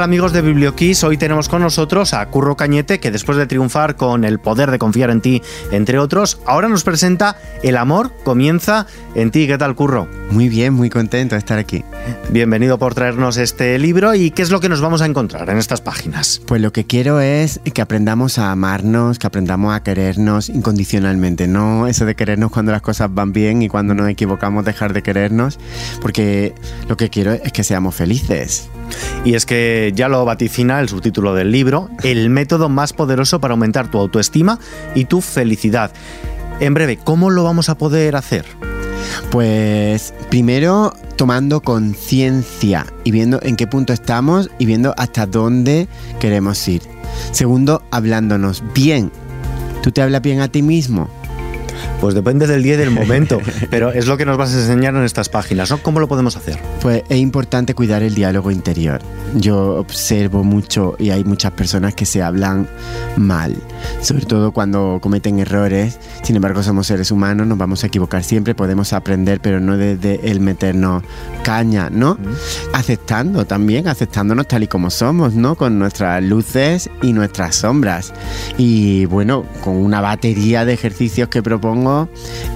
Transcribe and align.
tal 0.00 0.04
amigos 0.04 0.32
de 0.32 0.40
Biblioquiz? 0.40 1.04
Hoy 1.04 1.18
tenemos 1.18 1.50
con 1.50 1.60
nosotros 1.60 2.14
a 2.14 2.24
Curro 2.26 2.56
Cañete, 2.56 3.00
que 3.00 3.10
después 3.10 3.36
de 3.36 3.46
triunfar 3.46 3.96
con 3.96 4.24
El 4.24 4.38
poder 4.38 4.70
de 4.70 4.78
confiar 4.78 5.10
en 5.10 5.20
ti, 5.20 5.42
entre 5.72 5.98
otros, 5.98 6.40
ahora 6.46 6.68
nos 6.68 6.84
presenta 6.84 7.36
El 7.62 7.76
amor 7.76 8.10
comienza 8.24 8.86
en 9.14 9.30
ti. 9.30 9.46
¿Qué 9.46 9.58
tal, 9.58 9.74
Curro? 9.74 10.08
Muy 10.30 10.48
bien, 10.48 10.72
muy 10.72 10.88
contento 10.88 11.34
de 11.34 11.40
estar 11.40 11.58
aquí. 11.58 11.84
Bienvenido 12.30 12.78
por 12.78 12.94
traernos 12.94 13.36
este 13.36 13.78
libro 13.78 14.14
y 14.14 14.30
qué 14.30 14.40
es 14.40 14.50
lo 14.50 14.60
que 14.60 14.68
nos 14.70 14.80
vamos 14.80 15.02
a 15.02 15.06
encontrar 15.06 15.50
en 15.50 15.58
estas 15.58 15.82
páginas. 15.82 16.40
Pues 16.46 16.62
lo 16.62 16.72
que 16.72 16.86
quiero 16.86 17.20
es 17.20 17.60
que 17.74 17.82
aprendamos 17.82 18.38
a 18.38 18.52
amarnos, 18.52 19.18
que 19.18 19.26
aprendamos 19.26 19.74
a 19.74 19.82
querernos 19.82 20.48
incondicionalmente, 20.48 21.46
no 21.46 21.88
eso 21.88 22.06
de 22.06 22.14
querernos 22.14 22.50
cuando 22.52 22.72
las 22.72 22.82
cosas 22.82 23.12
van 23.12 23.32
bien 23.32 23.60
y 23.60 23.68
cuando 23.68 23.94
nos 23.94 24.08
equivocamos 24.08 24.64
dejar 24.64 24.94
de 24.94 25.02
querernos, 25.02 25.58
porque 26.00 26.54
lo 26.88 26.96
que 26.96 27.10
quiero 27.10 27.32
es 27.32 27.52
que 27.52 27.64
seamos 27.64 27.94
felices. 27.94 28.70
Y 29.24 29.34
es 29.34 29.46
que 29.46 29.89
ya 29.92 30.08
lo 30.08 30.24
vaticina 30.24 30.80
el 30.80 30.88
subtítulo 30.88 31.34
del 31.34 31.52
libro, 31.52 31.88
el 32.02 32.30
método 32.30 32.68
más 32.68 32.92
poderoso 32.92 33.40
para 33.40 33.52
aumentar 33.52 33.90
tu 33.90 33.98
autoestima 33.98 34.58
y 34.94 35.04
tu 35.04 35.20
felicidad. 35.20 35.92
En 36.60 36.74
breve, 36.74 36.98
¿cómo 36.98 37.30
lo 37.30 37.44
vamos 37.44 37.68
a 37.68 37.78
poder 37.78 38.16
hacer? 38.16 38.44
Pues 39.30 40.12
primero 40.28 40.92
tomando 41.16 41.60
conciencia 41.60 42.86
y 43.04 43.10
viendo 43.10 43.40
en 43.42 43.56
qué 43.56 43.66
punto 43.66 43.92
estamos 43.92 44.50
y 44.58 44.66
viendo 44.66 44.94
hasta 44.96 45.26
dónde 45.26 45.88
queremos 46.18 46.66
ir. 46.68 46.82
Segundo, 47.32 47.82
hablándonos 47.90 48.62
bien. 48.74 49.10
¿Tú 49.82 49.90
te 49.90 50.02
hablas 50.02 50.22
bien 50.22 50.40
a 50.40 50.48
ti 50.48 50.62
mismo? 50.62 51.08
Pues 52.00 52.14
depende 52.14 52.46
del 52.46 52.62
día 52.62 52.74
y 52.74 52.76
del 52.78 52.90
momento, 52.90 53.40
pero 53.70 53.92
es 53.92 54.06
lo 54.06 54.16
que 54.16 54.24
nos 54.24 54.38
vas 54.38 54.54
a 54.54 54.58
enseñar 54.58 54.94
en 54.96 55.02
estas 55.02 55.28
páginas, 55.28 55.70
¿no? 55.70 55.82
¿Cómo 55.82 56.00
lo 56.00 56.08
podemos 56.08 56.34
hacer? 56.34 56.58
Pues 56.80 57.02
es 57.10 57.18
importante 57.18 57.74
cuidar 57.74 58.02
el 58.02 58.14
diálogo 58.14 58.50
interior. 58.50 59.02
Yo 59.34 59.76
observo 59.76 60.42
mucho 60.42 60.96
y 60.98 61.10
hay 61.10 61.24
muchas 61.24 61.52
personas 61.52 61.94
que 61.94 62.06
se 62.06 62.22
hablan 62.22 62.66
mal, 63.16 63.54
sobre 64.00 64.24
todo 64.24 64.52
cuando 64.52 64.98
cometen 65.02 65.38
errores. 65.40 65.98
Sin 66.22 66.36
embargo, 66.36 66.62
somos 66.62 66.86
seres 66.86 67.10
humanos, 67.10 67.46
nos 67.46 67.58
vamos 67.58 67.84
a 67.84 67.88
equivocar 67.88 68.24
siempre, 68.24 68.54
podemos 68.54 68.94
aprender, 68.94 69.40
pero 69.40 69.60
no 69.60 69.76
desde 69.76 70.30
el 70.30 70.40
meternos 70.40 71.02
caña, 71.44 71.90
¿no? 71.90 72.16
Aceptando 72.72 73.44
también, 73.44 73.88
aceptándonos 73.88 74.48
tal 74.48 74.62
y 74.62 74.68
como 74.68 74.88
somos, 74.88 75.34
¿no? 75.34 75.54
Con 75.54 75.78
nuestras 75.78 76.22
luces 76.22 76.88
y 77.02 77.12
nuestras 77.12 77.56
sombras. 77.56 78.14
Y 78.56 79.04
bueno, 79.04 79.44
con 79.62 79.76
una 79.76 80.00
batería 80.00 80.64
de 80.64 80.72
ejercicios 80.72 81.28
que 81.28 81.42
propongo 81.42 81.89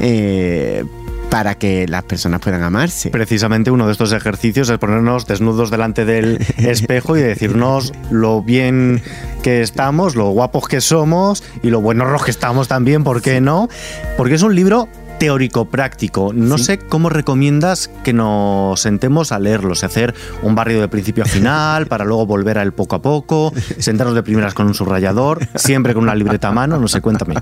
eh, 0.01 0.85
para 1.31 1.57
que 1.57 1.89
las 1.89 2.05
personas 2.05 2.41
puedan 2.41 2.63
amarse. 2.63 3.11
Precisamente 3.11 3.73
uno 3.73 3.87
de 3.87 3.93
estos 3.93 4.13
ejercicios 4.13 4.69
es 4.69 4.79
ponernos 4.79 5.27
desnudos 5.27 5.71
delante 5.71 6.05
del 6.05 6.39
espejo 6.59 7.17
y 7.17 7.23
decirnos 7.23 7.93
lo 8.11 8.41
bien 8.43 9.03
que 9.43 9.61
estamos, 9.61 10.15
lo 10.15 10.31
guapos 10.31 10.69
que 10.69 10.81
somos 10.81 11.43
y 11.63 11.71
lo 11.71 11.81
buenos 11.81 12.25
que 12.25 12.31
estamos 12.31 12.69
también, 12.69 13.03
¿por 13.03 13.21
qué 13.21 13.41
no? 13.41 13.69
Porque 14.17 14.35
es 14.35 14.43
un 14.43 14.55
libro 14.55 14.89
teórico-práctico. 15.25 16.35
No 16.35 16.59
sé 16.59 16.79
cómo 16.79 17.09
recomiendas 17.09 17.89
que 18.05 18.13
nos 18.13 18.79
sentemos 18.79 19.33
a 19.33 19.39
leerlos, 19.39 19.83
hacer 19.83 20.15
un 20.43 20.55
barrio 20.55 20.83
de 20.83 20.89
principio 20.89 21.25
a 21.25 21.27
final, 21.27 21.87
para 21.89 22.05
luego 22.05 22.27
volver 22.27 22.59
a 22.59 22.63
él 22.63 22.73
poco 22.73 22.97
a 22.97 23.01
poco, 23.01 23.51
sentarnos 23.79 24.15
de 24.15 24.23
primeras 24.23 24.53
con 24.53 24.67
un 24.67 24.75
subrayador, 24.75 25.49
siempre 25.55 25.95
con 25.95 26.03
una 26.03 26.15
libreta 26.15 26.49
a 26.49 26.53
mano, 26.53 26.79
no 26.79 26.89
sé, 26.89 27.01
cuéntame. 27.01 27.37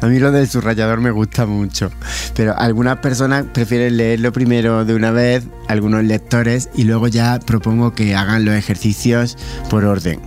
A 0.00 0.06
mí 0.08 0.18
lo 0.18 0.32
del 0.32 0.48
subrayador 0.48 1.00
me 1.00 1.12
gusta 1.12 1.46
mucho, 1.46 1.92
pero 2.34 2.58
algunas 2.58 2.98
personas 2.98 3.44
prefieren 3.52 3.98
leerlo 3.98 4.32
primero 4.32 4.84
de 4.84 4.96
una 4.96 5.12
vez, 5.12 5.44
algunos 5.68 6.02
lectores, 6.02 6.70
y 6.74 6.82
luego 6.82 7.06
ya 7.06 7.38
propongo 7.38 7.94
que 7.94 8.16
hagan 8.16 8.44
los 8.44 8.56
ejercicios 8.56 9.38
por 9.70 9.84
orden, 9.84 10.20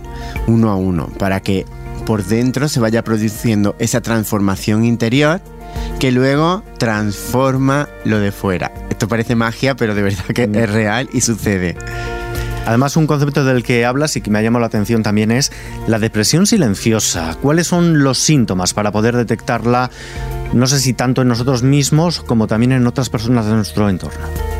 uno 0.46 0.70
a 0.70 0.76
uno, 0.76 1.08
para 1.18 1.40
que 1.40 1.66
por 2.06 2.24
dentro 2.24 2.68
se 2.68 2.80
vaya 2.80 3.04
produciendo 3.04 3.76
esa 3.78 4.00
transformación 4.00 4.86
interior 4.86 5.42
que 5.98 6.12
luego 6.12 6.62
transforma 6.78 7.88
lo 8.04 8.18
de 8.18 8.32
fuera. 8.32 8.72
Esto 8.90 9.08
parece 9.08 9.34
magia, 9.34 9.76
pero 9.76 9.94
de 9.94 10.02
verdad 10.02 10.24
que 10.34 10.44
es 10.44 10.70
real 10.70 11.08
y 11.12 11.20
sucede. 11.20 11.76
Además, 12.66 12.96
un 12.96 13.06
concepto 13.06 13.44
del 13.44 13.62
que 13.62 13.84
hablas 13.84 14.16
y 14.16 14.20
que 14.20 14.30
me 14.30 14.40
ha 14.40 14.42
llamado 14.42 14.60
la 14.60 14.66
atención 14.66 15.04
también 15.04 15.30
es 15.30 15.52
la 15.86 16.00
depresión 16.00 16.46
silenciosa. 16.46 17.36
¿Cuáles 17.40 17.68
son 17.68 18.02
los 18.02 18.18
síntomas 18.18 18.74
para 18.74 18.90
poder 18.90 19.16
detectarla, 19.16 19.90
no 20.52 20.66
sé 20.66 20.80
si 20.80 20.92
tanto 20.92 21.22
en 21.22 21.28
nosotros 21.28 21.62
mismos 21.62 22.20
como 22.20 22.48
también 22.48 22.72
en 22.72 22.86
otras 22.88 23.08
personas 23.08 23.46
de 23.46 23.52
nuestro 23.52 23.88
entorno? 23.88 24.55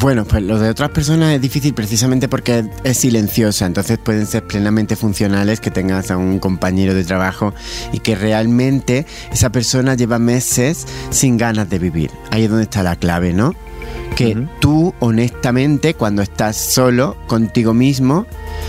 Bueno, 0.00 0.24
pues 0.24 0.42
lo 0.42 0.58
de 0.58 0.68
otras 0.68 0.90
personas 0.90 1.34
es 1.34 1.40
difícil 1.40 1.74
precisamente 1.74 2.26
porque 2.28 2.64
es 2.82 2.98
silenciosa, 2.98 3.66
entonces 3.66 3.98
pueden 3.98 4.26
ser 4.26 4.44
plenamente 4.44 4.96
funcionales 4.96 5.60
que 5.60 5.70
tengas 5.70 6.10
a 6.10 6.16
un 6.16 6.38
compañero 6.38 6.94
de 6.94 7.04
trabajo 7.04 7.54
y 7.92 8.00
que 8.00 8.14
realmente 8.14 9.06
esa 9.32 9.50
persona 9.50 9.94
lleva 9.94 10.18
meses 10.18 10.86
sin 11.10 11.36
ganas 11.36 11.68
de 11.70 11.78
vivir. 11.78 12.10
Ahí 12.30 12.44
es 12.44 12.48
donde 12.50 12.64
está 12.64 12.82
la 12.82 12.96
clave, 12.96 13.32
¿no? 13.32 13.54
Que 14.22 14.46
tú 14.60 14.94
honestamente 15.00 15.94
cuando 15.94 16.22
estás 16.22 16.56
solo 16.56 17.16
contigo 17.26 17.74
mismo 17.74 18.26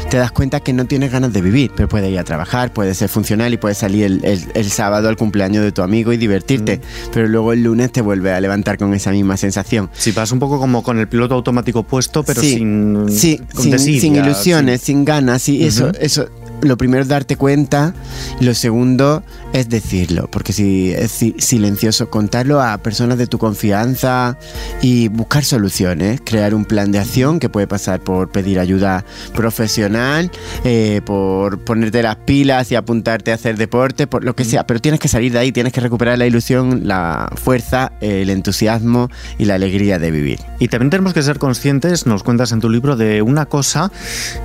te 0.10 0.18
das 0.18 0.32
cuenta 0.32 0.60
que 0.60 0.74
no 0.74 0.86
tienes 0.86 1.12
ganas 1.12 1.34
de 1.34 1.42
vivir, 1.42 1.72
pero 1.76 1.88
puedes 1.88 2.12
ir 2.12 2.20
a 2.20 2.24
trabajar, 2.24 2.74
puedes 2.74 2.98
ser 2.98 3.10
funcional 3.10 3.54
y 3.54 3.58
puedes 3.58 3.78
salir 3.78 4.22
el, 4.24 4.70
sábado 4.70 5.10
al 5.10 5.18
cumpleaños 5.18 5.64
de 5.64 5.72
tu 5.72 5.82
amigo 5.82 6.14
y 6.14 6.18
divertirte, 6.18 6.82
pero 7.12 7.28
luego 7.28 7.54
el 7.54 7.64
lunes 7.64 7.92
te 7.92 8.02
vuelve 8.02 8.32
a 8.32 8.40
levantar 8.40 8.78
con 8.78 8.94
esa 8.94 9.12
misma 9.12 9.38
sensación. 9.38 9.90
Si 9.94 10.12
vas 10.12 10.32
un 10.32 10.40
poco 10.40 10.60
como 10.60 10.84
con 10.84 11.00
el 11.00 11.08
piloto 11.08 11.36
automático 11.36 11.84
puesto, 11.84 12.24
pero 12.24 12.42
sin, 12.42 13.06
sí, 13.10 13.40
sin, 13.56 14.16
ilusiones, 14.16 14.82
sin 14.82 15.06
ganas, 15.06 15.48
y 15.50 15.64
eso, 15.64 15.92
eso 16.00 16.28
lo 16.64 16.78
primero 16.78 17.04
es 17.04 17.10
darte 17.10 17.36
cuenta, 17.36 17.94
lo 18.40 18.54
segundo 18.54 19.24
es 19.54 19.70
decirlo, 19.70 20.28
porque 20.32 20.52
si 20.52 20.92
es 20.92 21.12
silencioso, 21.38 22.10
contarlo 22.10 22.62
a 22.62 22.78
personas 22.80 23.18
de 23.18 23.28
tu 23.28 23.38
confianza 23.38 24.38
y 24.82 25.10
buscar 25.10 25.44
soluciones, 25.44 26.22
crear 26.26 26.56
un 26.56 26.66
plan 26.66 26.92
de 26.92 27.00
acción 27.00 27.40
que 27.40 27.50
puede 27.50 27.68
pasar 27.68 28.00
por 28.00 28.32
pedir 28.32 28.60
ayuda 28.60 29.06
profesional, 29.36 30.32
eh, 30.64 31.02
por 31.06 31.60
ponerte 31.60 32.02
las 32.02 32.16
pilas 32.16 32.72
y 32.72 32.76
apuntarte 32.76 33.32
a 33.32 33.36
hacer 33.36 33.58
deporte, 33.58 34.08
por 34.08 34.24
lo 34.24 34.36
que 34.36 34.44
sea, 34.44 34.66
pero 34.66 34.80
tienes 34.80 35.00
que 35.00 35.08
salir 35.08 35.32
de 35.32 35.40
ahí, 35.40 35.52
tienes 35.52 35.72
que 35.72 35.82
recuperar 35.82 36.18
la 36.18 36.26
ilusión, 36.26 36.88
la 36.88 37.32
fuerza, 37.36 37.92
el 38.02 38.30
entusiasmo 38.30 39.10
y 39.38 39.46
la 39.46 39.56
alegría 39.56 40.00
de 40.00 40.12
vivir. 40.12 40.40
Y 40.60 40.68
también 40.68 40.90
tenemos 40.90 41.14
que 41.14 41.22
ser 41.22 41.38
conscientes, 41.38 42.06
nos 42.06 42.24
cuentas 42.24 42.52
en 42.52 42.60
tu 42.60 42.70
libro, 42.70 42.96
de 42.96 43.22
una 43.22 43.46
cosa 43.46 43.92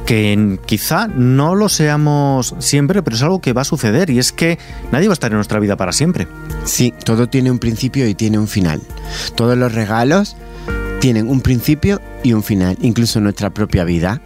que 0.04 0.58
quizá 0.66 1.08
no 1.08 1.54
lo 1.54 1.68
seamos 1.68 2.07
siempre, 2.58 3.02
pero 3.02 3.16
es 3.16 3.22
algo 3.22 3.40
que 3.40 3.52
va 3.52 3.62
a 3.62 3.64
suceder 3.64 4.10
y 4.10 4.18
es 4.18 4.32
que 4.32 4.58
nadie 4.92 5.08
va 5.08 5.12
a 5.12 5.14
estar 5.14 5.30
en 5.30 5.36
nuestra 5.36 5.60
vida 5.60 5.76
para 5.76 5.92
siempre. 5.92 6.28
Sí, 6.64 6.94
todo 7.04 7.28
tiene 7.28 7.50
un 7.50 7.58
principio 7.58 8.06
y 8.08 8.14
tiene 8.14 8.38
un 8.38 8.48
final. 8.48 8.80
Todos 9.34 9.56
los 9.56 9.72
regalos 9.72 10.36
tienen 11.00 11.28
un 11.28 11.40
principio 11.40 12.00
y 12.22 12.32
un 12.32 12.42
final, 12.42 12.76
incluso 12.80 13.20
nuestra 13.20 13.50
propia 13.50 13.84
vida 13.84 14.20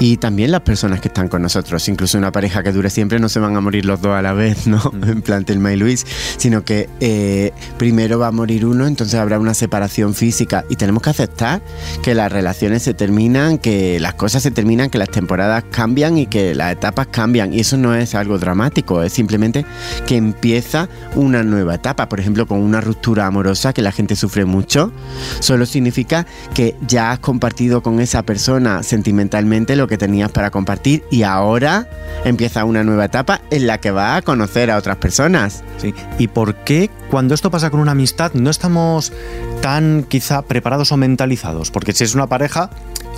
y 0.00 0.16
también 0.16 0.50
las 0.50 0.62
personas 0.62 1.00
que 1.00 1.08
están 1.08 1.28
con 1.28 1.42
nosotros. 1.42 1.86
Incluso 1.88 2.18
una 2.18 2.32
pareja 2.32 2.62
que 2.62 2.72
dure 2.72 2.88
siempre 2.90 3.20
no 3.20 3.28
se 3.28 3.38
van 3.38 3.54
a 3.54 3.60
morir 3.60 3.84
los 3.84 4.00
dos 4.00 4.16
a 4.16 4.22
la 4.22 4.32
vez, 4.32 4.66
¿no? 4.66 4.80
En 5.06 5.22
plan 5.22 5.44
Telma 5.44 5.72
y 5.72 5.76
Luis, 5.76 6.06
sino 6.38 6.64
que 6.64 6.88
eh, 7.00 7.52
primero 7.76 8.18
va 8.18 8.28
a 8.28 8.32
morir 8.32 8.64
uno, 8.64 8.86
entonces 8.86 9.20
habrá 9.20 9.38
una 9.38 9.52
separación 9.52 10.14
física 10.14 10.64
y 10.70 10.76
tenemos 10.76 11.02
que 11.02 11.10
aceptar 11.10 11.60
que 12.02 12.14
las 12.14 12.32
relaciones 12.32 12.82
se 12.82 12.94
terminan, 12.94 13.58
que 13.58 14.00
las 14.00 14.14
cosas 14.14 14.42
se 14.42 14.50
terminan, 14.50 14.88
que 14.88 14.96
las 14.96 15.10
temporadas 15.10 15.64
cambian 15.70 16.16
y 16.16 16.26
que 16.26 16.54
las 16.54 16.72
etapas 16.72 17.08
cambian. 17.08 17.52
Y 17.52 17.60
eso 17.60 17.76
no 17.76 17.94
es 17.94 18.14
algo 18.14 18.38
dramático, 18.38 19.02
es 19.02 19.12
simplemente 19.12 19.66
que 20.06 20.16
empieza 20.16 20.88
una 21.14 21.42
nueva 21.42 21.74
etapa. 21.74 22.08
Por 22.08 22.20
ejemplo, 22.20 22.46
con 22.46 22.60
una 22.60 22.80
ruptura 22.80 23.26
amorosa 23.26 23.74
que 23.74 23.82
la 23.82 23.92
gente 23.92 24.16
sufre 24.16 24.46
mucho, 24.46 24.92
solo 25.40 25.66
significa 25.66 26.26
que 26.54 26.74
ya 26.86 27.12
has 27.12 27.18
compartido 27.18 27.82
con 27.82 28.00
esa 28.00 28.22
persona 28.22 28.82
sentimentalmente 28.82 29.76
lo 29.76 29.89
que 29.90 29.98
tenías 29.98 30.30
para 30.30 30.50
compartir 30.50 31.04
y 31.10 31.24
ahora 31.24 31.86
empieza 32.24 32.64
una 32.64 32.82
nueva 32.82 33.04
etapa 33.04 33.42
en 33.50 33.66
la 33.66 33.78
que 33.78 33.90
va 33.90 34.16
a 34.16 34.22
conocer 34.22 34.70
a 34.70 34.78
otras 34.78 34.96
personas. 34.96 35.62
Sí. 35.76 35.94
¿Y 36.18 36.28
por 36.28 36.54
qué 36.54 36.88
cuando 37.10 37.34
esto 37.34 37.50
pasa 37.50 37.68
con 37.68 37.80
una 37.80 37.92
amistad 37.92 38.32
no 38.32 38.48
estamos 38.48 39.12
tan 39.60 40.04
quizá 40.08 40.40
preparados 40.42 40.92
o 40.92 40.96
mentalizados? 40.96 41.70
Porque 41.70 41.92
si 41.92 42.04
es 42.04 42.14
una 42.14 42.26
pareja, 42.26 42.70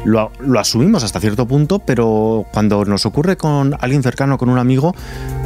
lo, 0.05 0.33
lo, 0.41 0.59
asumimos 0.59 1.05
hasta 1.05 1.21
cierto 1.21 1.47
punto, 1.47 1.79
pero 1.79 2.47
cuando 2.53 2.85
nos 2.85 3.07
ocurre 3.07 3.37
con 3.37 3.77
alguien 3.81 4.03
cercano, 4.03 4.39
con 4.39 4.49
un 4.49 4.59
amigo, 4.59 4.95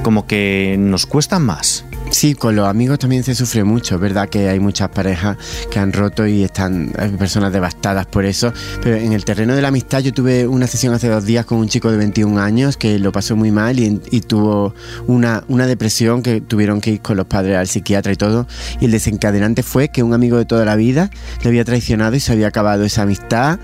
como 0.02 0.26
que 0.26 0.76
nos 0.78 1.04
cuesta 1.04 1.38
más. 1.38 1.84
Sí, 2.16 2.34
con 2.34 2.56
los 2.56 2.66
amigos 2.66 2.98
también 2.98 3.22
se 3.24 3.34
sufre 3.34 3.62
mucho, 3.62 3.98
¿verdad? 3.98 4.30
Que 4.30 4.48
hay 4.48 4.58
muchas 4.58 4.88
parejas 4.88 5.36
que 5.70 5.78
han 5.78 5.92
roto 5.92 6.26
y 6.26 6.44
están 6.44 6.90
personas 7.18 7.52
devastadas 7.52 8.06
por 8.06 8.24
eso. 8.24 8.54
Pero 8.82 8.96
en 8.96 9.12
el 9.12 9.26
terreno 9.26 9.54
de 9.54 9.60
la 9.60 9.68
amistad 9.68 10.00
yo 10.00 10.14
tuve 10.14 10.46
una 10.46 10.66
sesión 10.66 10.94
hace 10.94 11.08
dos 11.08 11.26
días 11.26 11.44
con 11.44 11.58
un 11.58 11.68
chico 11.68 11.90
de 11.90 11.98
21 11.98 12.40
años 12.40 12.78
que 12.78 12.98
lo 12.98 13.12
pasó 13.12 13.36
muy 13.36 13.50
mal 13.50 13.78
y, 13.78 14.00
y 14.10 14.22
tuvo 14.22 14.74
una, 15.06 15.44
una 15.48 15.66
depresión 15.66 16.22
que 16.22 16.40
tuvieron 16.40 16.80
que 16.80 16.92
ir 16.92 17.02
con 17.02 17.18
los 17.18 17.26
padres 17.26 17.58
al 17.58 17.68
psiquiatra 17.68 18.12
y 18.12 18.16
todo. 18.16 18.46
Y 18.80 18.86
el 18.86 18.92
desencadenante 18.92 19.62
fue 19.62 19.90
que 19.90 20.02
un 20.02 20.14
amigo 20.14 20.38
de 20.38 20.46
toda 20.46 20.64
la 20.64 20.76
vida 20.76 21.10
le 21.42 21.50
había 21.50 21.66
traicionado 21.66 22.16
y 22.16 22.20
se 22.20 22.32
había 22.32 22.48
acabado 22.48 22.84
esa 22.84 23.02
amistad. 23.02 23.58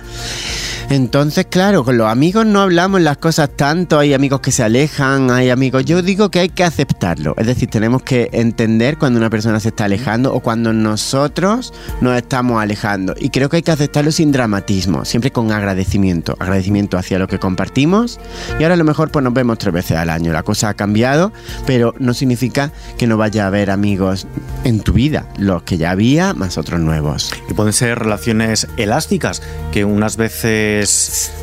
Entonces, 0.91 1.47
claro, 1.49 1.85
con 1.85 1.97
los 1.97 2.09
amigos 2.09 2.45
no 2.47 2.61
hablamos 2.61 3.01
las 3.01 3.17
cosas 3.17 3.51
tanto, 3.57 3.99
hay 3.99 4.15
amigos 4.15 4.41
que 4.41 4.53
se 4.53 4.63
alejan, 4.63 5.31
hay 5.31 5.51
amigos... 5.51 5.85
Yo 5.85 6.03
digo 6.03 6.31
que 6.31 6.41
hay 6.41 6.49
que 6.49 6.65
aceptarlo, 6.65 7.35
es 7.39 7.47
decir, 7.47 7.71
tenemos 7.71 8.03
que 8.03 8.29
entender 8.33 8.99
cuando 8.99 9.19
una 9.19 9.31
persona 9.31 9.61
se 9.61 9.69
está 9.69 9.85
alejando 9.85 10.35
o 10.35 10.41
cuando 10.41 10.73
nosotros 10.73 11.73
nos 12.01 12.17
estamos 12.17 12.61
alejando. 12.61 13.15
Y 13.19 13.31
creo 13.31 13.49
que 13.49 13.57
hay 13.57 13.63
que 13.63 13.71
aceptarlo 13.71 14.13
sin 14.13 14.33
dramatismo, 14.33 15.05
siempre 15.05 15.31
con 15.31 15.53
agradecimiento, 15.53 16.37
agradecimiento 16.39 16.99
hacia 16.99 17.19
lo 17.19 17.27
que 17.27 17.39
compartimos. 17.39 18.21
Y 18.59 18.63
ahora 18.63 18.75
a 18.75 18.79
lo 18.79 18.85
mejor 18.85 19.11
pues 19.11 19.23
nos 19.23 19.33
vemos 19.33 19.59
tres 19.59 19.73
veces 19.73 19.97
al 19.97 20.11
año, 20.11 20.33
la 20.33 20.43
cosa 20.43 20.69
ha 20.69 20.75
cambiado, 20.75 21.33
pero 21.67 21.95
no 21.99 22.15
significa 22.15 22.73
que 22.99 23.07
no 23.07 23.17
vaya 23.17 23.45
a 23.45 23.47
haber 23.47 23.71
amigos 23.71 24.27
en 24.65 24.81
tu 24.81 24.93
vida, 24.93 25.27
los 25.39 25.63
que 25.63 25.79
ya 25.79 25.91
había 25.91 26.35
más 26.35 26.59
otros 26.59 26.81
nuevos. 26.81 27.33
Y 27.49 27.55
pueden 27.55 27.73
ser 27.73 27.99
relaciones 27.99 28.67
elásticas, 28.77 29.43
que 29.73 29.85
unas 29.85 30.17
veces 30.17 30.82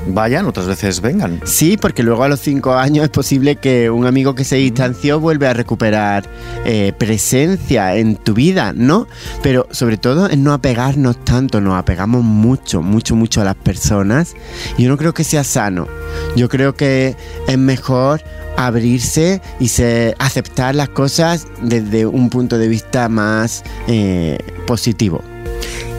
vayan, 0.07 0.45
otras 0.45 0.67
veces 0.67 1.01
vengan. 1.01 1.41
Sí, 1.45 1.77
porque 1.77 2.03
luego 2.03 2.23
a 2.23 2.29
los 2.29 2.39
cinco 2.39 2.73
años 2.73 3.03
es 3.03 3.09
posible 3.09 3.55
que 3.55 3.89
un 3.89 4.05
amigo 4.05 4.35
que 4.35 4.43
se 4.43 4.57
distanció 4.57 5.19
vuelva 5.19 5.51
a 5.51 5.53
recuperar 5.53 6.29
eh, 6.65 6.93
presencia 6.97 7.95
en 7.95 8.15
tu 8.15 8.33
vida, 8.33 8.73
¿no? 8.73 9.07
Pero 9.41 9.67
sobre 9.71 9.97
todo 9.97 10.29
en 10.29 10.43
no 10.43 10.53
apegarnos 10.53 11.23
tanto, 11.23 11.61
nos 11.61 11.77
apegamos 11.77 12.23
mucho, 12.23 12.81
mucho, 12.81 13.15
mucho 13.15 13.41
a 13.41 13.43
las 13.43 13.55
personas. 13.55 14.35
Yo 14.77 14.89
no 14.89 14.97
creo 14.97 15.13
que 15.13 15.23
sea 15.23 15.43
sano. 15.43 15.87
Yo 16.35 16.49
creo 16.49 16.75
que 16.75 17.15
es 17.47 17.57
mejor 17.57 18.21
abrirse 18.57 19.41
y 19.59 19.69
se, 19.69 20.15
aceptar 20.19 20.75
las 20.75 20.89
cosas 20.89 21.47
desde 21.61 22.05
un 22.05 22.29
punto 22.29 22.57
de 22.57 22.67
vista 22.67 23.07
más 23.07 23.63
eh, 23.87 24.37
positivo. 24.67 25.23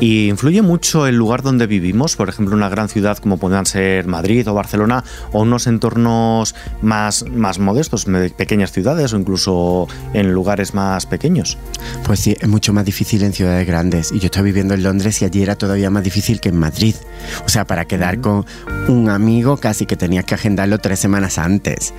¿Y 0.01 0.29
influye 0.29 0.63
mucho 0.63 1.07
el 1.07 1.17
lugar 1.17 1.43
donde 1.43 1.67
vivimos? 1.67 2.17
Por 2.17 2.31
ejemplo, 2.31 2.57
una 2.57 2.71
gran 2.71 2.89
ciudad 2.89 3.19
como 3.19 3.37
puedan 3.37 3.67
ser 3.67 4.07
Madrid 4.07 4.49
o 4.49 4.55
Barcelona, 4.55 5.05
o 5.33 5.43
unos 5.43 5.67
entornos 5.67 6.55
más, 6.81 7.27
más 7.29 7.59
modestos, 7.59 8.07
pequeñas 8.37 8.73
ciudades 8.73 9.13
o 9.13 9.19
incluso 9.19 9.89
en 10.15 10.33
lugares 10.33 10.73
más 10.73 11.05
pequeños. 11.05 11.59
Pues 12.05 12.21
sí, 12.21 12.35
es 12.41 12.49
mucho 12.49 12.73
más 12.73 12.87
difícil 12.87 13.23
en 13.23 13.35
ciudades 13.35 13.67
grandes. 13.67 14.11
Y 14.11 14.21
yo 14.21 14.27
estoy 14.27 14.45
viviendo 14.45 14.73
en 14.73 14.83
Londres 14.83 15.21
y 15.21 15.27
allí 15.27 15.43
era 15.43 15.57
todavía 15.57 15.91
más 15.91 16.03
difícil 16.03 16.41
que 16.41 16.49
en 16.49 16.57
Madrid. 16.57 16.95
O 17.45 17.51
sea, 17.51 17.67
para 17.67 17.85
quedar 17.85 18.23
con 18.23 18.47
un 18.89 19.11
amigo 19.11 19.59
casi 19.59 19.85
que 19.85 19.97
tenías 19.97 20.25
que 20.25 20.35
agendarlo 20.35 20.79
tres 20.79 20.99
semanas 20.99 21.37
antes. 21.37 21.93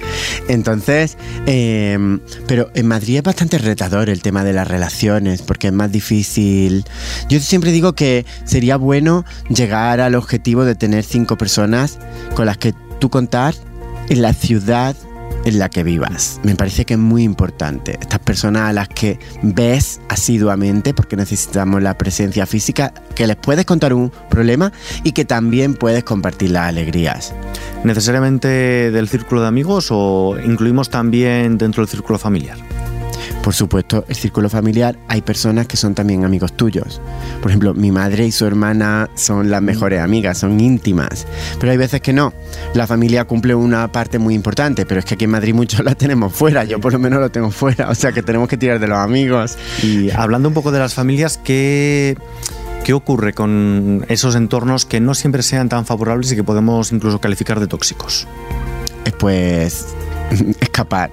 Entonces, 0.48 1.18
em, 1.45 2.19
pero 2.48 2.71
en 2.74 2.88
Madrid 2.88 3.18
es 3.18 3.24
bastante 3.24 3.59
retador 3.59 4.09
el 4.09 4.24
tema 4.24 4.44
de 4.44 4.53
las 4.53 4.68
relaciones, 4.68 5.44
porque 5.44 5.68
es 5.68 5.74
más 5.74 5.92
difícil. 5.92 6.83
Yo 7.30 7.39
siempre 7.39 7.71
digo 7.71 7.90
que 7.93 8.25
sería 8.45 8.77
bueno 8.77 9.25
llegar 9.49 9.99
al 10.01 10.15
objetivo 10.15 10.65
de 10.65 10.75
tener 10.75 11.03
cinco 11.03 11.38
personas 11.38 11.99
con 12.35 12.45
las 12.45 12.57
que 12.57 12.73
tú 12.99 13.09
contar 13.09 13.53
en 14.09 14.21
la 14.21 14.33
ciudad 14.33 14.95
en 15.45 15.59
la 15.59 15.69
que 15.69 15.83
vivas. 15.83 16.39
Me 16.43 16.55
parece 16.55 16.85
que 16.85 16.93
es 16.93 16.99
muy 16.99 17.23
importante. 17.23 17.97
Estas 17.99 18.19
personas 18.19 18.69
a 18.69 18.73
las 18.73 18.88
que 18.88 19.19
ves 19.41 20.01
asiduamente, 20.09 20.93
porque 20.93 21.15
necesitamos 21.15 21.81
la 21.81 21.97
presencia 21.97 22.45
física, 22.45 22.93
que 23.15 23.27
les 23.27 23.35
puedes 23.35 23.65
contar 23.65 23.93
un 23.93 24.11
problema 24.29 24.71
y 25.03 25.13
que 25.13 25.25
también 25.25 25.73
puedes 25.73 26.03
compartir 26.03 26.51
las 26.51 26.69
alegrías. 26.69 27.33
¿Necesariamente 27.83 28.47
del 28.91 29.09
círculo 29.09 29.41
de 29.41 29.47
amigos 29.47 29.88
o 29.89 30.38
incluimos 30.43 30.89
también 30.89 31.57
dentro 31.57 31.81
del 31.81 31.89
círculo 31.89 32.19
familiar? 32.19 32.57
Por 33.43 33.55
supuesto, 33.55 34.05
el 34.07 34.15
círculo 34.15 34.49
familiar 34.49 34.99
hay 35.07 35.21
personas 35.21 35.65
que 35.65 35.75
son 35.75 35.95
también 35.95 36.23
amigos 36.25 36.53
tuyos. 36.53 37.01
Por 37.41 37.49
ejemplo, 37.49 37.73
mi 37.73 37.91
madre 37.91 38.27
y 38.27 38.31
su 38.31 38.45
hermana 38.45 39.09
son 39.15 39.49
las 39.49 39.63
mejores 39.63 39.99
amigas, 39.99 40.38
son 40.38 40.59
íntimas. 40.59 41.25
Pero 41.59 41.71
hay 41.71 41.77
veces 41.77 42.01
que 42.01 42.13
no. 42.13 42.33
La 42.75 42.85
familia 42.85 43.25
cumple 43.25 43.55
una 43.55 43.91
parte 43.91 44.19
muy 44.19 44.35
importante, 44.35 44.85
pero 44.85 44.99
es 44.99 45.05
que 45.05 45.15
aquí 45.15 45.25
en 45.25 45.31
Madrid 45.31 45.55
muchos 45.55 45.79
la 45.83 45.95
tenemos 45.95 46.33
fuera. 46.33 46.65
Yo 46.65 46.79
por 46.79 46.93
lo 46.93 46.99
menos 46.99 47.19
lo 47.19 47.31
tengo 47.31 47.49
fuera. 47.49 47.89
O 47.89 47.95
sea 47.95 48.11
que 48.11 48.21
tenemos 48.21 48.47
que 48.47 48.57
tirar 48.57 48.79
de 48.79 48.88
los 48.88 48.99
amigos. 48.99 49.57
Y 49.81 50.11
hablando 50.11 50.47
un 50.47 50.53
poco 50.53 50.71
de 50.71 50.79
las 50.79 50.93
familias, 50.93 51.39
¿qué... 51.43 52.17
¿Qué 52.83 52.93
ocurre 52.93 53.33
con 53.33 54.07
esos 54.09 54.33
entornos 54.33 54.88
que 54.88 54.99
no 54.99 55.13
siempre 55.13 55.43
sean 55.43 55.69
tan 55.69 55.85
favorables 55.85 56.31
y 56.31 56.35
que 56.35 56.43
podemos 56.43 56.91
incluso 56.91 57.21
calificar 57.21 57.59
de 57.59 57.67
tóxicos? 57.67 58.27
Pues 59.19 59.85
escapar, 60.59 61.11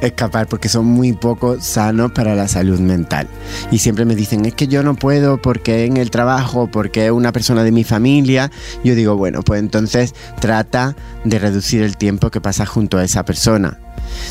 escapar, 0.00 0.46
porque 0.46 0.68
son 0.68 0.86
muy 0.86 1.12
poco 1.12 1.60
sanos 1.60 2.12
para 2.12 2.34
la 2.34 2.48
salud 2.48 2.80
mental. 2.80 3.28
Y 3.70 3.78
siempre 3.78 4.04
me 4.04 4.14
dicen, 4.14 4.44
es 4.44 4.54
que 4.54 4.68
yo 4.68 4.82
no 4.82 4.94
puedo 4.94 5.40
porque 5.40 5.84
en 5.84 5.96
el 5.96 6.10
trabajo, 6.10 6.68
porque 6.70 7.10
una 7.10 7.32
persona 7.32 7.62
de 7.62 7.72
mi 7.72 7.84
familia. 7.84 8.50
Yo 8.84 8.94
digo, 8.94 9.16
bueno, 9.16 9.42
pues 9.42 9.60
entonces 9.60 10.14
trata 10.40 10.96
de 11.24 11.38
reducir 11.38 11.82
el 11.82 11.96
tiempo 11.96 12.30
que 12.30 12.40
pasas 12.40 12.68
junto 12.68 12.98
a 12.98 13.04
esa 13.04 13.24
persona. 13.24 13.78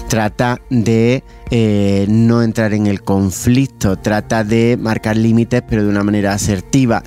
Trata 0.07 0.59
de 0.69 1.23
eh, 1.51 2.05
no 2.09 2.41
entrar 2.41 2.73
en 2.73 2.87
el 2.87 3.01
conflicto, 3.01 3.97
trata 3.97 4.43
de 4.43 4.77
marcar 4.79 5.17
límites 5.17 5.63
pero 5.67 5.83
de 5.83 5.89
una 5.89 6.03
manera 6.03 6.33
asertiva. 6.33 7.03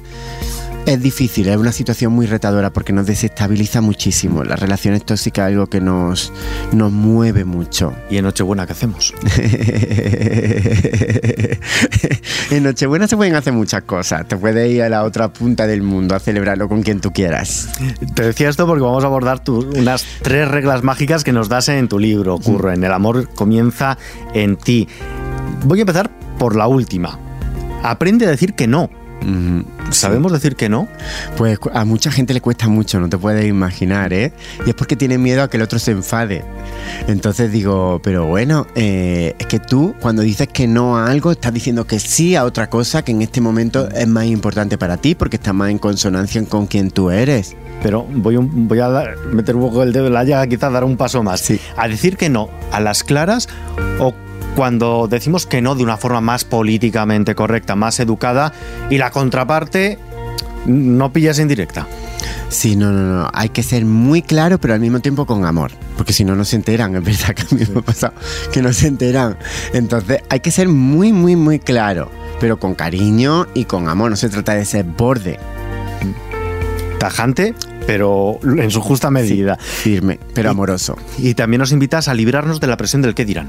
Es 0.87 1.03
difícil, 1.03 1.49
es 1.49 1.57
una 1.57 1.73
situación 1.73 2.13
muy 2.13 2.27
retadora 2.27 2.73
porque 2.73 2.93
nos 2.93 3.07
desestabiliza 3.07 3.81
muchísimo. 3.81 4.45
Las 4.45 4.59
relaciones 4.59 5.05
tóxicas 5.05 5.49
es 5.49 5.53
algo 5.53 5.69
que 5.69 5.81
nos, 5.81 6.33
nos 6.73 6.91
mueve 6.91 7.45
mucho. 7.45 7.93
¿Y 8.11 8.17
en 8.17 8.25
Nochebuena 8.25 8.67
qué 8.67 8.73
hacemos? 8.73 9.15
en 12.51 12.65
Nochebuena 12.65 13.07
se 13.07 13.17
pueden 13.17 13.37
hacer 13.37 13.53
muchas 13.53 13.83
cosas. 13.83 14.27
Te 14.27 14.37
puedes 14.37 14.71
ir 14.71 14.83
a 14.83 14.89
la 14.89 15.05
otra 15.05 15.33
punta 15.33 15.67
del 15.67 15.83
mundo 15.83 16.17
a 16.17 16.19
celebrarlo 16.19 16.69
con 16.69 16.83
quien 16.83 17.01
tú 17.01 17.13
quieras. 17.13 17.69
Te 18.15 18.25
decía 18.25 18.49
esto 18.49 18.67
porque 18.67 18.83
vamos 18.83 19.05
a 19.05 19.07
abordar 19.07 19.43
unas 19.49 20.05
tres 20.23 20.49
reglas 20.49 20.83
mágicas 20.83 21.25
que 21.25 21.33
nos 21.33 21.49
das 21.49 21.69
en 21.69 21.89
tu 21.89 21.99
libro, 21.99 22.39
Curro. 22.39 22.73
En 22.73 22.83
el 22.83 22.93
amor 22.93 23.29
comienza 23.35 23.99
en 24.35 24.57
ti. 24.57 24.89
Voy 25.65 25.79
a 25.79 25.83
empezar 25.83 26.11
por 26.39 26.57
la 26.57 26.67
última. 26.67 27.19
Aprende 27.83 28.27
a 28.27 28.31
decir 28.31 28.55
que 28.55 28.67
no. 28.67 28.91
¿Sabemos 29.91 30.33
decir 30.33 30.57
que 30.57 30.69
no? 30.69 30.89
Pues 31.37 31.59
a 31.73 31.85
mucha 31.85 32.11
gente 32.11 32.33
le 32.33 32.41
cuesta 32.41 32.69
mucho, 32.69 33.01
no 33.01 33.09
te 33.09 33.19
puedes 33.19 33.47
imaginar, 33.47 34.13
¿eh? 34.13 34.33
Y 34.67 34.71
es 34.71 34.75
porque 34.75 34.97
tiene 34.97 35.19
miedo 35.19 35.43
a 35.43 35.51
que 35.51 35.57
el 35.57 35.63
otro 35.63 35.79
se 35.79 35.91
enfade. 35.93 36.45
Entonces 37.09 37.53
digo, 37.53 38.01
pero 38.03 38.27
bueno, 38.27 38.67
eh, 38.75 39.35
es 39.39 39.47
que 39.47 39.59
tú 39.59 39.95
cuando 40.01 40.23
dices 40.23 40.49
que 40.49 40.67
no 40.67 40.97
a 40.97 41.11
algo, 41.11 41.33
estás 41.33 41.53
diciendo 41.53 41.87
que 41.87 41.99
sí 41.99 42.37
a 42.37 42.45
otra 42.45 42.71
cosa 42.71 43.03
que 43.03 43.13
en 43.13 43.23
este 43.23 43.41
momento 43.41 43.89
es 43.89 44.07
más 44.07 44.27
importante 44.27 44.79
para 44.79 44.97
ti 44.97 45.15
porque 45.15 45.37
está 45.37 45.53
más 45.53 45.71
en 45.71 45.79
consonancia 45.79 46.43
con 46.45 46.67
quien 46.67 46.91
tú 46.91 47.11
eres. 47.11 47.57
Pero 47.83 48.05
voy, 48.05 48.37
voy 48.37 48.81
a 48.81 49.15
meter 49.33 49.57
un 49.57 49.63
poco 49.63 49.83
el 49.83 49.93
dedo 49.93 50.07
en 50.07 50.15
la 50.15 50.25
llaga, 50.25 50.47
quizás 50.47 50.73
dar 50.73 50.85
un 50.85 50.97
paso 50.97 51.23
más. 51.23 51.41
Sí. 51.41 51.61
A 51.77 51.89
decir 51.89 52.17
que 52.17 52.29
no 52.29 52.49
a 52.73 52.81
las 52.81 53.05
claras 53.05 53.49
o 53.99 54.15
cuando 54.57 55.09
decimos 55.09 55.47
que 55.47 55.63
no 55.63 55.75
de 55.75 55.83
una 55.83 55.97
forma 55.97 56.21
más 56.21 56.45
políticamente 56.45 57.35
correcta, 57.35 57.77
más 57.77 58.01
educada, 58.01 58.53
y 58.91 58.99
la 58.99 59.11
contraparte 59.11 59.99
no 60.67 61.13
pillas 61.13 61.39
en 61.39 61.49
directa. 61.49 61.87
Sí, 62.49 62.77
no, 62.77 62.91
no, 62.91 63.23
no. 63.23 63.31
Hay 63.33 63.51
que 63.51 63.63
ser 63.63 63.85
muy 63.85 64.23
claro, 64.23 64.59
pero 64.59 64.75
al 64.75 64.81
mismo 64.81 65.01
tiempo 65.01 65.25
con 65.25 65.45
amor. 65.45 65.71
Porque 65.97 66.13
si 66.13 66.25
no, 66.25 66.35
no 66.35 66.45
se 66.45 66.57
enteran. 66.57 66.95
Es 66.97 67.05
verdad 67.05 67.35
que 67.35 67.43
a 67.43 67.59
mí 67.59 67.65
me 67.73 67.79
ha 67.79 67.83
pasado 67.83 68.13
que 68.53 68.61
no 68.61 68.73
se 68.73 68.89
enteran. 68.89 69.39
Entonces, 69.73 70.21
hay 70.29 70.41
que 70.41 70.51
ser 70.51 70.69
muy, 70.69 71.13
muy, 71.13 71.37
muy 71.37 71.59
claro. 71.59 72.11
Pero 72.41 72.59
con 72.59 72.75
cariño 72.75 73.47
y 73.55 73.65
con 73.65 73.89
amor. 73.89 74.11
No 74.11 74.17
se 74.17 74.29
trata 74.29 74.55
de 74.55 74.65
ser 74.65 74.85
borde. 74.85 75.39
Tajante, 76.99 77.55
pero 77.87 78.39
en 78.43 78.71
su 78.71 78.81
justa 78.81 79.11
medida. 79.11 79.57
firme, 79.57 80.19
pero 80.35 80.51
amoroso. 80.51 80.97
Y 81.19 81.35
también 81.35 81.61
nos 81.61 81.73
invitas 81.73 82.09
a 82.09 82.15
librarnos 82.15 82.61
de 82.61 82.67
la 82.67 82.77
presión 82.77 83.01
del 83.01 83.15
que 83.15 83.25
dirán. 83.25 83.49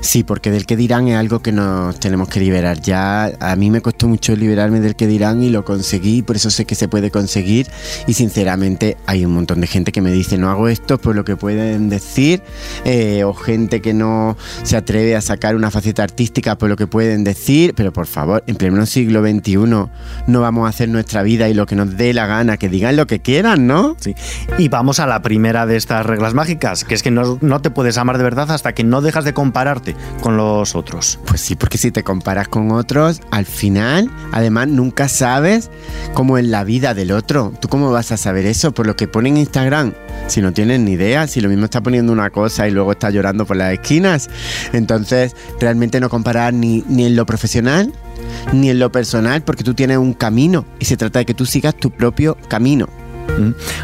Sí, 0.00 0.22
porque 0.22 0.50
del 0.50 0.66
que 0.66 0.76
dirán 0.76 1.08
es 1.08 1.16
algo 1.16 1.40
que 1.40 1.52
nos 1.52 1.98
tenemos 2.00 2.28
que 2.28 2.40
liberar. 2.40 2.80
Ya 2.80 3.32
a 3.40 3.56
mí 3.56 3.70
me 3.70 3.80
costó 3.80 4.08
mucho 4.08 4.34
liberarme 4.36 4.80
del 4.80 4.96
que 4.96 5.06
dirán 5.06 5.42
y 5.42 5.50
lo 5.50 5.64
conseguí, 5.64 6.22
por 6.22 6.36
eso 6.36 6.50
sé 6.50 6.64
que 6.64 6.74
se 6.74 6.88
puede 6.88 7.10
conseguir. 7.10 7.68
Y 8.06 8.14
sinceramente 8.14 8.96
hay 9.06 9.24
un 9.24 9.32
montón 9.32 9.60
de 9.60 9.66
gente 9.66 9.92
que 9.92 10.00
me 10.00 10.10
dice 10.10 10.38
no 10.38 10.50
hago 10.50 10.68
esto 10.68 10.98
por 10.98 11.14
lo 11.14 11.24
que 11.24 11.36
pueden 11.36 11.88
decir, 11.88 12.42
eh, 12.84 13.24
o 13.24 13.34
gente 13.34 13.80
que 13.80 13.94
no 13.94 14.36
se 14.62 14.76
atreve 14.76 15.16
a 15.16 15.20
sacar 15.20 15.56
una 15.56 15.70
faceta 15.70 16.02
artística 16.02 16.56
por 16.56 16.68
lo 16.68 16.76
que 16.76 16.86
pueden 16.86 17.24
decir, 17.24 17.74
pero 17.74 17.92
por 17.92 18.06
favor, 18.06 18.44
en 18.46 18.56
pleno 18.56 18.84
siglo 18.86 19.22
XXI 19.22 19.56
no 19.56 20.40
vamos 20.40 20.66
a 20.66 20.68
hacer 20.68 20.88
nuestra 20.88 21.22
vida 21.22 21.48
y 21.48 21.54
lo 21.54 21.66
que 21.66 21.76
nos 21.76 21.96
dé 21.96 22.12
la 22.12 22.26
gana, 22.26 22.56
que 22.56 22.68
digan 22.68 22.96
lo 22.96 23.06
que 23.06 23.20
quieran, 23.20 23.66
¿no? 23.66 23.96
Sí. 23.98 24.14
Y 24.58 24.68
vamos 24.68 25.00
a 25.00 25.06
la 25.06 25.22
primera 25.22 25.66
de 25.66 25.76
estas 25.76 26.06
reglas 26.06 26.34
mágicas, 26.34 26.84
que 26.84 26.94
es 26.94 27.02
que 27.02 27.10
no, 27.10 27.38
no 27.40 27.60
te 27.60 27.70
puedes 27.70 27.98
amar 27.98 28.18
de 28.18 28.24
verdad 28.24 28.50
hasta 28.50 28.72
que 28.72 28.84
no 28.84 29.00
dejas 29.00 29.24
de 29.24 29.34
compararte 29.34 29.67
compararte 29.68 29.96
con 30.20 30.36
los 30.36 30.74
otros. 30.74 31.18
Pues 31.26 31.40
sí, 31.40 31.54
porque 31.54 31.78
si 31.78 31.90
te 31.90 32.02
comparas 32.02 32.48
con 32.48 32.70
otros, 32.70 33.20
al 33.30 33.44
final, 33.44 34.10
además, 34.32 34.68
nunca 34.68 35.08
sabes 35.08 35.70
cómo 36.14 36.38
es 36.38 36.46
la 36.46 36.64
vida 36.64 36.94
del 36.94 37.12
otro. 37.12 37.52
¿Tú 37.60 37.68
cómo 37.68 37.90
vas 37.90 38.12
a 38.12 38.16
saber 38.16 38.46
eso? 38.46 38.72
Por 38.72 38.86
lo 38.86 38.96
que 38.96 39.08
pone 39.08 39.28
en 39.28 39.36
Instagram. 39.36 39.92
Si 40.26 40.40
no 40.40 40.52
tienes 40.52 40.80
ni 40.80 40.92
idea, 40.92 41.26
si 41.26 41.40
lo 41.40 41.48
mismo 41.48 41.64
está 41.64 41.82
poniendo 41.82 42.12
una 42.12 42.30
cosa 42.30 42.68
y 42.68 42.70
luego 42.70 42.92
está 42.92 43.10
llorando 43.10 43.46
por 43.46 43.56
las 43.56 43.72
esquinas. 43.72 44.30
Entonces, 44.72 45.34
realmente 45.60 46.00
no 46.00 46.08
comparar 46.08 46.54
ni, 46.54 46.84
ni 46.88 47.04
en 47.04 47.16
lo 47.16 47.26
profesional 47.26 47.92
ni 48.52 48.68
en 48.68 48.78
lo 48.78 48.90
personal, 48.90 49.42
porque 49.42 49.64
tú 49.64 49.74
tienes 49.74 49.96
un 49.98 50.12
camino 50.12 50.64
y 50.78 50.84
se 50.84 50.96
trata 50.96 51.20
de 51.20 51.24
que 51.24 51.34
tú 51.34 51.46
sigas 51.46 51.74
tu 51.76 51.90
propio 51.90 52.36
camino. 52.48 52.88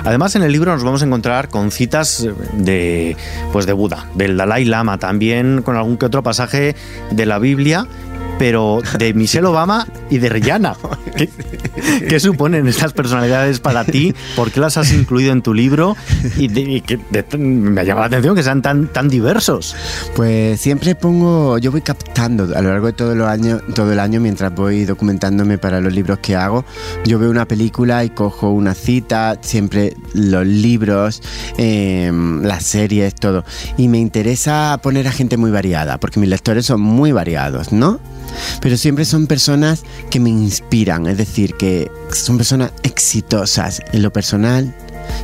Además, 0.04 0.36
en 0.36 0.42
el 0.42 0.52
libro 0.52 0.72
nos 0.72 0.84
vamos 0.84 1.02
a 1.02 1.06
encontrar 1.06 1.48
con 1.48 1.70
citas 1.70 2.26
de, 2.52 3.16
pues 3.52 3.66
de 3.66 3.72
Buda, 3.72 4.06
del 4.14 4.36
Dalai 4.36 4.64
Lama, 4.64 4.98
también 4.98 5.62
con 5.62 5.76
algún 5.76 5.96
que 5.96 6.06
otro 6.06 6.22
pasaje 6.22 6.74
de 7.10 7.26
la 7.26 7.38
Biblia 7.38 7.86
pero 8.38 8.81
de 8.99 9.14
Michelle 9.14 9.47
Obama 9.47 9.87
y 10.11 10.19
de 10.19 10.29
Rihanna. 10.29 10.76
¿Qué, 12.09 12.21
suponen 12.21 12.67
estas 12.67 12.93
personalidades 12.93 13.61
para 13.61 13.85
ti? 13.85 14.14
¿Por 14.37 14.50
qué 14.50 14.61
las 14.61 14.76
has 14.76 14.93
incluido 14.93 15.33
en 15.33 15.43
tu 15.43 15.55
libro? 15.55 15.97
Y, 16.38 16.49
me 17.38 17.81
ha 17.81 17.85
llamado 17.85 18.03
la 18.03 18.07
atención 18.07 18.35
que 18.35 18.43
sean 18.43 18.62
tan, 18.62 18.88
tan 18.88 19.09
diversos. 19.09 19.76
Pues 20.14 20.61
siempre 20.61 20.95
pongo, 20.95 21.59
yo 21.59 21.71
voy 21.71 21.83
captando 21.83 22.45
a 22.57 22.62
lo 22.62 22.71
largo 22.71 22.87
de 22.87 22.93
todo, 22.93 23.14
los 23.14 23.29
años, 23.29 23.62
todo 23.75 23.93
el 23.93 24.00
año 24.00 24.21
mientras 24.21 24.55
voy 24.55 24.85
documentándome 24.85 25.59
para 25.59 25.81
los 25.81 25.93
libros 25.93 26.19
que 26.19 26.37
hago. 26.37 26.64
Yo 27.05 27.19
veo 27.19 27.31
una 27.31 27.47
película 27.47 28.05
y 28.05 28.11
cojo 28.11 28.50
una 28.50 28.75
cita, 28.75 29.38
siempre 29.41 29.95
los 30.14 30.47
libros, 30.47 31.23
em, 31.59 32.43
las 32.43 32.64
series, 32.64 33.14
todo. 33.14 33.45
Y 33.76 33.88
me 33.88 33.99
interesa 33.99 34.79
poner 34.83 35.09
a 35.09 35.12
gente 35.12 35.37
muy 35.37 35.50
variada, 35.50 35.99
porque 35.99 36.21
mis 36.21 36.29
lectores 36.29 36.67
son 36.67 36.81
muy 36.81 37.12
variados, 37.12 37.73
¿no? 37.73 38.00
Pero 38.61 38.76
siempre 38.76 39.05
son 39.05 39.26
personas 39.26 39.83
que 40.11 40.21
me 40.21 40.31
inspiran, 40.31 41.07
es 41.07 41.19
decir, 41.19 41.55
que 41.55 41.91
son 42.12 42.37
personas 42.37 42.73
exitosas 42.83 43.83
en 43.93 44.03
lo 44.03 44.12
personal 44.12 44.75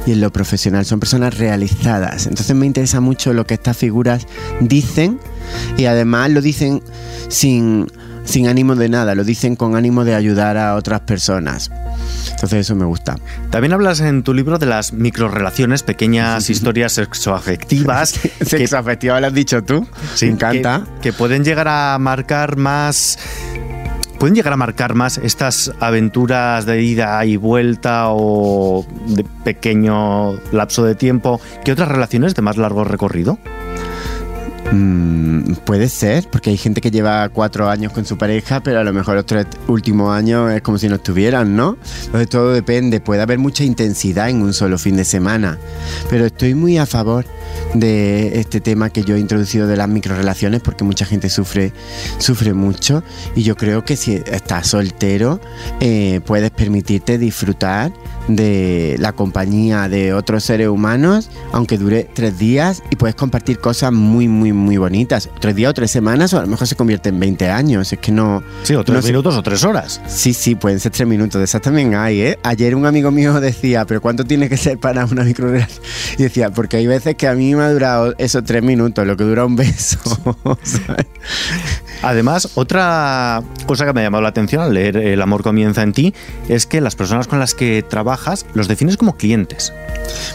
y 0.07 0.13
en 0.13 0.21
lo 0.21 0.33
profesional, 0.33 0.85
son 0.85 1.01
personas 1.01 1.37
realizadas. 1.39 2.27
Entonces 2.27 2.55
me 2.55 2.67
interesa 2.67 3.01
mucho 3.01 3.33
lo 3.33 3.47
que 3.47 3.55
estas 3.55 3.77
figuras 3.77 4.27
dicen 4.61 5.19
y 5.77 5.87
además 5.87 6.31
lo 6.31 6.43
dicen 6.43 6.83
sin, 7.29 7.87
sin 8.31 8.47
ánimo 8.47 8.77
de 8.77 8.89
nada, 8.89 9.15
lo 9.17 9.25
dicen 9.25 9.57
con 9.57 9.75
ánimo 9.75 10.05
de 10.05 10.15
ayudar 10.15 10.57
a 10.57 10.77
otras 10.77 11.01
personas. 11.01 11.71
Entonces 12.31 12.61
eso 12.61 12.77
me 12.77 12.85
gusta. 12.85 13.17
También 13.51 13.73
hablas 13.73 14.01
en 14.01 14.23
tu 14.23 14.35
libro 14.35 14.59
de 14.59 14.67
las 14.67 14.93
microrelaciones, 14.93 15.83
pequeñas 15.83 16.49
historias 16.49 16.93
sexoafectivas. 16.93 18.11
Sexoafectivas 18.41 19.21
lo 19.21 19.27
has 19.27 19.35
dicho 19.35 19.65
tú. 19.65 19.85
Sí, 20.15 20.27
me 20.27 20.33
encanta. 20.33 20.85
Que, 21.03 21.13
pueden 21.13 21.45
llegar 21.45 21.67
a 21.67 21.99
marcar 21.99 22.57
más 22.57 23.19
pueden 24.21 24.35
llegar 24.35 24.53
a 24.53 24.57
marcar 24.57 24.95
más 24.95 25.17
estas 25.17 25.73
aventuras 25.81 26.67
de 26.67 26.83
ida 26.83 27.25
y 27.25 27.37
vuelta 27.37 28.09
o 28.11 28.87
de 29.07 29.25
pequeño 29.45 30.35
lapso 30.53 30.85
de 30.85 30.95
tiempo 30.95 31.41
que 31.65 31.73
otras 31.73 31.89
relaciones 31.89 32.35
de 32.35 32.43
más 32.43 32.59
largo 32.59 32.85
recorrido? 32.85 33.39
Mm, 34.73 35.55
puede 35.65 35.89
ser, 35.89 36.29
porque 36.31 36.51
hay 36.51 36.57
gente 36.57 36.81
que 36.81 36.93
lleva 36.93 37.29
cuatro 37.29 37.69
años 37.69 37.93
con 37.93 38.05
su 38.05 38.17
pareja, 38.17 38.63
pero 38.63 38.79
a 38.79 38.85
lo 38.85 38.93
mejor 38.93 39.17
los 39.17 39.27
tres 39.27 39.47
últimos 39.67 40.15
años 40.15 40.53
es 40.53 40.63
como 40.63 40.79
si 40.79 40.89
no 40.89 40.95
estuvieran, 40.97 41.57
¿no? 41.57 41.77
Entonces 42.05 42.29
todo 42.29 42.53
depende, 42.53 43.01
puede 43.01 43.23
haber 43.23 43.39
mucha 43.39 43.65
intensidad 43.65 44.31
en 44.31 44.43
un 44.43 44.55
solo 44.55 44.79
fin 44.79 44.97
de 44.97 45.05
semana, 45.05 45.59
pero 46.09 46.27
estoy 46.27 46.55
muy 46.55 46.79
a 46.79 46.87
favor 46.87 47.27
de 47.75 48.41
este 48.41 48.61
tema 48.61 48.91
que 48.91 49.05
yo 49.05 49.17
he 49.17 49.21
introducido 49.21 49.67
de 49.67 49.77
las 49.77 49.89
microrelaciones 49.89 50.61
porque 50.61 50.85
mucha 50.85 51.05
gente 51.05 51.29
sufre, 51.29 51.73
sufre 52.19 52.53
mucho 52.53 53.03
y 53.37 53.43
yo 53.43 53.57
creo 53.57 53.85
que 53.85 53.97
si 53.97 54.15
estás 54.15 54.69
soltero 54.69 55.41
eh, 55.81 56.21
puedes 56.25 56.51
permitirte 56.51 57.19
disfrutar 57.19 57.93
de 58.29 58.97
la 58.99 59.13
compañía 59.13 59.89
de 59.89 60.15
otros 60.15 60.45
seres 60.45 60.69
humanos, 60.69 61.31
aunque 61.53 61.79
dure 61.79 62.09
tres 62.13 62.39
días 62.39 62.83
y 62.91 62.97
puedes 62.97 63.15
compartir 63.15 63.59
cosas 63.59 63.93
muy, 63.93 64.29
muy, 64.29 64.53
muy 64.53 64.77
bonitas. 64.77 65.29
Tres 65.41 65.55
días 65.55 65.71
o 65.71 65.75
tres 65.75 65.91
semanas 65.91 66.33
o 66.33 66.39
a 66.39 66.43
lo 66.43 66.47
mejor 66.47 66.67
se 66.67 66.77
convierte 66.77 67.09
en 67.09 67.19
20 67.19 67.49
años. 67.51 67.93
Es 67.93 67.99
que 67.99 68.13
no... 68.13 68.43
Sí, 68.63 68.75
o 68.75 68.85
tres 68.85 69.05
minutos 69.05 69.37
o 69.37 69.43
tres 69.43 69.65
horas. 69.65 70.01
Sí, 70.07 70.33
sí, 70.33 70.55
pueden 70.55 70.81
ser 70.81 70.93
tres 70.93 71.09
minutos. 71.09 71.39
De 71.41 71.45
esas 71.45 71.63
también 71.63 71.95
hay, 71.95 72.21
¿eh? 72.21 72.39
Ayer 72.43 72.75
un 72.75 72.87
amigo 72.87 73.11
mío 73.11 73.41
decía, 73.41 73.85
pero 73.85 74.01
¿cuánto 74.01 74.25
tiene 74.25 74.49
que 74.49 74.57
ser 74.57 74.79
para 74.79 75.05
una 75.05 75.25
microrelación? 75.25 75.83
Y 76.19 76.23
decía, 76.23 76.51
porque 76.51 76.77
hay 76.77 76.87
veces 76.87 77.17
que 77.17 77.27
a 77.27 77.35
mí 77.35 77.55
me 77.61 77.67
ha 77.67 77.73
durado 77.73 78.15
esos 78.17 78.43
tres 78.45 78.63
minutos, 78.63 79.07
lo 79.07 79.17
que 79.17 79.25
dura 79.25 79.45
un 79.45 79.55
beso. 79.55 79.99
Además, 82.03 82.51
otra 82.55 83.43
cosa 83.67 83.85
que 83.85 83.93
me 83.93 84.01
ha 84.01 84.05
llamado 84.05 84.23
la 84.23 84.31
atención 84.31 84.63
al 84.63 84.75
leer 84.75 84.97
El 84.97 85.21
amor 85.23 85.43
comienza 85.43 85.83
en 85.83 85.93
ti 85.93 86.15
es 86.49 86.67
que 86.67 86.81
las 86.81 86.97
personas 86.97 87.27
con 87.27 87.39
las 87.39 87.55
que 87.55 87.85
trabajas 87.89 88.47
los 88.55 88.69
defines 88.69 88.97
como 88.97 89.17
clientes. 89.17 89.73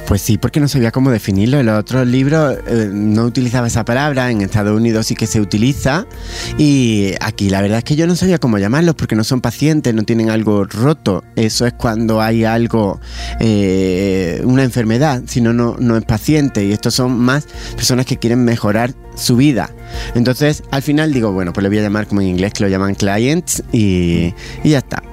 Pues 0.08 0.22
sí, 0.22 0.38
porque 0.38 0.60
no 0.60 0.68
sabía 0.68 0.92
cómo 0.92 1.12
definirlo. 1.12 1.60
En 1.60 1.66
los 1.66 1.80
otros 1.80 2.08
libros 2.08 2.58
eh, 2.68 2.90
no 2.92 3.24
utilizaba 3.24 3.68
esa 3.68 3.84
palabra, 3.84 4.30
en 4.30 4.42
Estados 4.42 4.76
Unidos 4.78 5.08
sí 5.08 5.16
que 5.16 5.28
se 5.28 5.42
utiliza. 5.42 6.06
Y 6.58 7.14
aquí 7.20 7.50
la 7.50 7.62
verdad 7.62 7.80
es 7.80 7.84
que 7.84 7.96
yo 7.96 8.08
no 8.08 8.16
sabía 8.16 8.38
cómo 8.38 8.58
llamarlos 8.58 8.96
porque 8.96 9.16
no 9.16 9.24
son 9.24 9.42
pacientes, 9.42 9.94
no 9.94 10.04
tienen 10.04 10.30
algo 10.30 10.66
roto. 10.66 11.24
Eso 11.36 11.66
es 11.66 11.74
cuando 11.74 12.22
hay 12.22 12.46
algo, 12.46 13.00
eh, 13.40 14.42
una 14.44 14.64
enfermedad, 14.64 15.24
si 15.28 15.42
no, 15.42 15.54
no 15.54 15.98
es 15.98 16.06
paciente. 16.06 16.64
Y 16.66 16.72
estos 16.72 16.94
son 16.94 17.18
más 17.18 17.48
personas 17.76 18.06
que 18.06 18.18
quieren 18.18 18.44
mejorar 18.46 18.94
su 19.16 19.36
vida. 19.36 19.72
Entonces, 20.14 20.64
al 20.72 20.82
final 20.82 21.14
digo, 21.14 21.32
bueno, 21.32 21.54
pues 21.54 21.64
le 21.64 21.70
voy 21.70 21.80
a 21.80 21.82
llamar 21.82 22.08
como 22.08 22.22
en 22.22 22.28
inglés 22.28 22.54
que 22.54 22.64
lo 22.64 22.70
llaman 22.70 22.96
clients 22.96 23.64
y, 23.72 24.34
y 24.64 24.70
ya 24.70 24.80
está. 24.80 25.04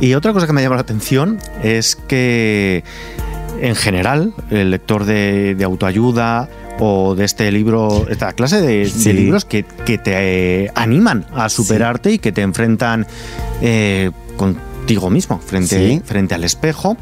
Y 0.00 0.14
otra 0.14 0.32
cosa 0.32 0.46
que 0.46 0.52
me 0.52 0.62
llama 0.62 0.76
la 0.76 0.82
atención 0.82 1.38
es 1.62 1.94
que 1.94 2.82
en 3.60 3.74
general 3.74 4.32
el 4.50 4.70
lector 4.70 5.04
de, 5.04 5.56
autoayuda 5.62 6.48
o 6.78 7.14
de 7.14 7.24
este 7.24 7.52
libro, 7.52 8.06
esta 8.08 8.32
clase 8.32 8.60
de, 8.62 9.12
libros 9.12 9.44
que, 9.44 9.62
te 9.62 10.70
animan 10.74 11.26
a 11.34 11.48
superarte 11.48 12.12
y 12.12 12.18
que 12.18 12.32
te 12.32 12.40
enfrentan 12.40 13.06
eh, 13.60 14.10
contigo 14.36 15.10
mismo 15.10 15.38
frente, 15.40 16.00
frente 16.04 16.34
al 16.34 16.44
espejo. 16.44 16.96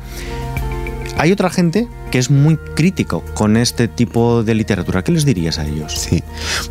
Hay 1.17 1.31
otra 1.33 1.51
gente 1.51 1.87
que 2.11 2.19
es 2.19 2.31
muy 2.31 2.57
crítico 2.57 3.23
con 3.35 3.57
este 3.57 3.89
tipo 3.89 4.43
de 4.43 4.55
literatura. 4.55 5.03
¿Qué 5.03 5.13
les 5.13 5.25
dirías 5.25 5.59
a 5.59 5.67
ellos? 5.67 5.93
Sí, 5.93 6.23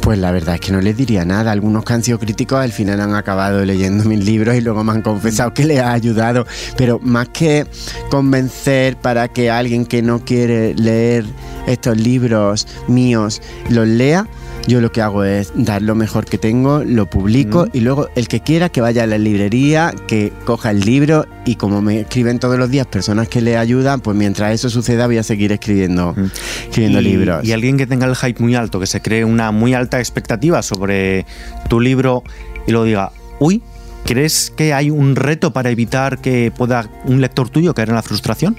pues 0.01 0.19
la 0.19 0.31
verdad 0.31 0.55
es 0.55 0.61
que 0.61 0.71
no 0.71 0.81
les 0.81 0.97
diría 0.97 1.25
nada. 1.25 1.51
Algunos 1.51 1.83
que 1.85 1.93
han 1.93 2.03
sido 2.03 2.19
críticos 2.19 2.59
al 2.59 2.71
final 2.71 3.01
han 3.01 3.15
acabado 3.15 3.63
leyendo 3.65 4.03
mis 4.05 4.23
libros 4.23 4.55
y 4.55 4.61
luego 4.61 4.83
me 4.83 4.91
han 4.91 5.01
confesado 5.01 5.53
que 5.53 5.65
les 5.65 5.79
ha 5.79 5.93
ayudado. 5.93 6.45
Pero 6.75 6.99
más 6.99 7.29
que 7.29 7.65
convencer 8.09 8.97
para 8.97 9.27
que 9.27 9.49
alguien 9.49 9.85
que 9.85 10.01
no 10.01 10.23
quiere 10.23 10.73
leer 10.73 11.25
estos 11.67 11.97
libros 11.97 12.67
míos 12.87 13.41
los 13.69 13.87
lea, 13.87 14.27
yo 14.67 14.81
lo 14.81 14.91
que 14.91 15.01
hago 15.01 15.23
es 15.23 15.53
dar 15.55 15.81
lo 15.81 15.95
mejor 15.95 16.25
que 16.25 16.37
tengo, 16.37 16.83
lo 16.83 17.09
publico 17.09 17.67
y 17.71 17.79
luego 17.79 18.09
el 18.15 18.27
que 18.27 18.41
quiera 18.41 18.67
que 18.67 18.81
vaya 18.81 19.03
a 19.03 19.07
la 19.07 19.17
librería, 19.17 19.93
que 20.07 20.33
coja 20.45 20.71
el 20.71 20.81
libro 20.81 21.25
y 21.45 21.55
como 21.55 21.81
me 21.81 22.01
escriben 22.01 22.37
todos 22.37 22.59
los 22.59 22.69
días 22.69 22.85
personas 22.85 23.29
que 23.29 23.39
le 23.39 23.55
ayudan, 23.55 24.01
pues 24.01 24.17
mientras 24.17 24.53
eso 24.53 24.69
suceda 24.69 25.07
voy 25.07 25.19
a 25.19 25.23
seguir 25.27 25.51
escribiendo, 25.51 26.15
escribiendo 26.63 27.01
libros. 27.01 27.45
Y 27.45 27.51
alguien 27.51 27.77
que 27.77 27.85
tenga 27.85 28.07
el 28.07 28.15
hype 28.15 28.41
muy 28.41 28.55
alto, 28.55 28.79
que 28.79 28.87
se 28.87 29.01
cree 29.01 29.23
una 29.23 29.51
muy 29.51 29.73
alta 29.73 29.99
expectativa 29.99 30.61
sobre 30.63 31.25
tu 31.69 31.79
libro 31.79 32.23
y 32.65 32.71
lo 32.71 32.83
diga, 32.83 33.11
uy, 33.39 33.61
¿crees 34.05 34.51
que 34.55 34.73
hay 34.73 34.89
un 34.89 35.15
reto 35.15 35.53
para 35.53 35.69
evitar 35.69 36.19
que 36.19 36.51
pueda 36.55 36.89
un 37.05 37.21
lector 37.21 37.49
tuyo 37.49 37.73
caer 37.73 37.89
en 37.89 37.95
la 37.95 38.03
frustración? 38.03 38.57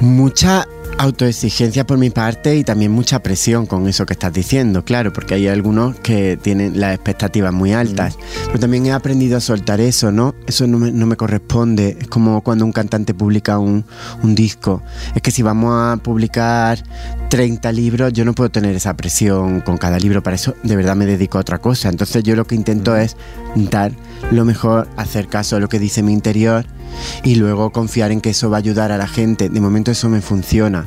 Mucha 0.00 0.66
autoexigencia 0.98 1.86
por 1.86 1.98
mi 1.98 2.10
parte 2.10 2.56
y 2.56 2.64
también 2.64 2.92
mucha 2.92 3.20
presión 3.20 3.66
con 3.66 3.88
eso 3.88 4.06
que 4.06 4.12
estás 4.12 4.32
diciendo, 4.32 4.84
claro, 4.84 5.12
porque 5.12 5.34
hay 5.34 5.48
algunos 5.48 5.96
que 5.96 6.38
tienen 6.40 6.80
las 6.80 6.94
expectativas 6.94 7.52
muy 7.52 7.72
altas. 7.72 8.16
Mm. 8.16 8.20
Pero 8.46 8.58
también 8.58 8.86
he 8.86 8.92
aprendido 8.92 9.36
a 9.36 9.40
soltar 9.40 9.80
eso, 9.80 10.12
¿no? 10.12 10.34
Eso 10.46 10.66
no 10.66 10.78
me, 10.78 11.16
corresponde. 11.16 11.96
Es 12.00 12.08
como 12.08 12.42
cuando 12.42 12.64
un 12.64 12.72
cantante 12.72 13.14
publica 13.14 13.58
un, 13.58 13.84
un, 14.22 14.34
disco. 14.34 14.82
Es 15.14 15.22
que 15.22 15.30
si 15.30 15.42
vamos 15.42 15.72
a 15.74 15.96
publicar 16.02 16.82
30 17.30 17.72
libros, 17.72 18.12
yo 18.12 18.24
no 18.24 18.34
puedo 18.34 18.50
tener 18.50 18.74
esa 18.74 18.96
presión 18.96 19.60
con 19.60 19.78
cada 19.78 19.98
libro. 19.98 20.22
Para 20.22 20.36
eso 20.36 20.54
de 20.62 20.76
verdad 20.76 20.96
me 20.96 21.06
dedico 21.06 21.38
a 21.38 21.42
otra 21.42 21.58
cosa. 21.58 21.88
Entonces 21.88 22.22
yo 22.22 22.36
lo 22.36 22.46
que 22.46 22.54
intento 22.54 22.92
mm. 22.92 22.96
es 22.96 23.16
dar 23.70 23.92
lo 24.30 24.44
mejor, 24.44 24.88
hacer 24.96 25.28
caso 25.28 25.56
a 25.56 25.60
lo 25.60 25.68
que 25.68 25.78
dice 25.78 26.02
mi 26.02 26.12
interior 26.12 26.64
y 27.22 27.36
luego 27.36 27.70
confiar 27.70 28.12
en 28.12 28.20
que 28.20 28.30
eso 28.30 28.50
va 28.50 28.56
a 28.56 28.58
ayudar 28.58 28.92
a 28.92 28.98
la 28.98 29.08
gente. 29.08 29.48
De 29.48 29.60
momento 29.60 29.90
eso 29.90 30.08
me 30.08 30.20
funciona. 30.20 30.86